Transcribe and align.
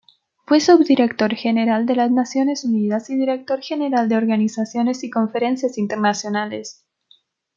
Fue 0.47 0.59
Subdirector 0.59 1.35
General 1.35 1.85
de 1.85 1.93
Naciones 2.09 2.63
Unidas 2.63 3.11
y 3.11 3.15
Director 3.15 3.61
General 3.61 4.09
de 4.09 4.17
Organizaciones 4.17 5.03
y 5.03 5.11
Conferencias 5.11 5.77
Internacionales. 5.77 6.87